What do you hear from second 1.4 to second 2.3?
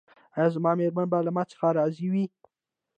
څخه راضي وي؟